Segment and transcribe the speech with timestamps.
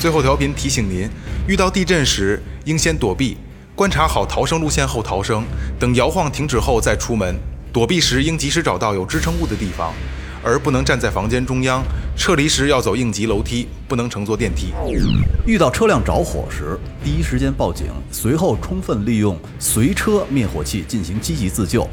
[0.00, 1.06] 最后调频提醒您：
[1.46, 3.36] 遇到地震时应先躲避，
[3.74, 5.44] 观察好逃生路线后逃生，
[5.78, 7.38] 等摇晃停止后再出门。
[7.70, 9.92] 躲避时应及时找到有支撑物的地方，
[10.42, 11.82] 而不能站在房间中央。
[12.16, 14.72] 撤离时要走应急楼梯，不能乘坐电梯。
[15.44, 21.86] 遇到车辆着火时，第一时间报警，随后充分利用随车灭火器进行积极自救。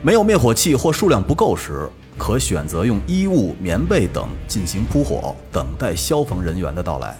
[0.00, 7.16] 没有灭火器或数量不够时，可选择用衣物、棉被等进行扑火，等待消防人员的到来。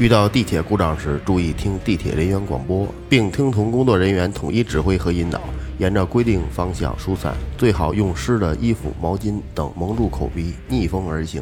[0.00, 5.40] 遇到地铁故障时，注意听地铁人员广播，并听从工作人员统一指挥和引导。
[5.78, 11.40] 沿着规定方向疏散，最好用湿的衣服、毛巾等蒙住口鼻，逆风而行，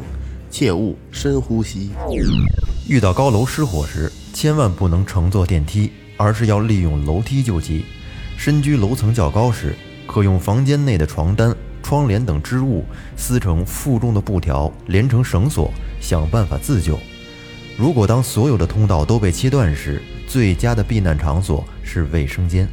[0.51, 1.89] 切勿深呼吸。
[2.87, 7.83] 遇到高楼失火时，千万不能乘坐电梯，而是要利用楼梯救急。
[8.37, 9.75] 身居楼层较高时，
[10.07, 12.83] 可用房间内的床单、窗帘等织物
[13.15, 15.71] 撕成负重的布条，连成绳索，
[16.01, 16.97] 想办法自救。
[17.77, 22.67] 如果当所有的通道都被切断时，最佳的避难场所是卫生间。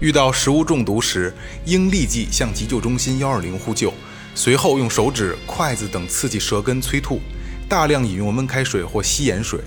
[0.00, 1.32] 遇到食物中毒时，
[1.64, 3.92] 应立即向急救中心幺二零呼救，
[4.34, 7.20] 随后用手指、筷子等刺激舌根催吐，
[7.68, 9.60] 大量饮用温开水或稀盐水，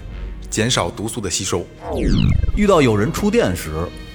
[0.50, 1.66] 减少毒素的吸收。
[2.56, 3.72] 遇到有人触电时，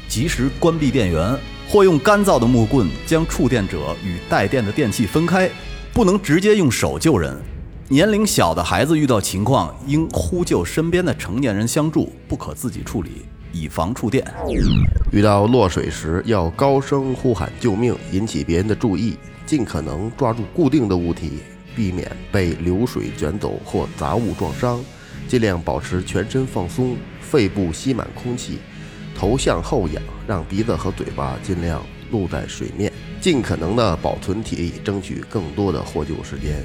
[0.07, 1.35] 及时关闭电源，
[1.69, 5.51] 或用干燥的木棍将触电者与带电的电器分开，
[5.93, 7.37] 不能直接用手救人。
[7.89, 13.23] 年龄小的孩子遇到情况，应呼救身边的成年人相助，不可自己处理，
[13.53, 14.25] 以防触电。
[15.13, 21.41] 遇到落水时，要高声呼喊救命，引起别人的注意，尽可能抓住固定的物体，
[21.75, 24.81] 避免被流水卷走或杂物撞伤。
[25.29, 28.59] 尽量保持全身放松，肺部吸满空气，
[29.19, 36.63] 头向后仰，让鼻子和嘴巴尽量露在水面，尽可能的保存体力，争取更多的获救时间。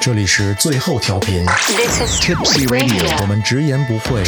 [0.00, 4.22] 这里是最后调频，Tipsy Radio，我们直言不讳。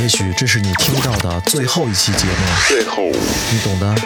[0.00, 2.32] 也许这是你听到的最后一期节目，
[2.68, 3.02] 最后，
[3.50, 3.96] 你懂的。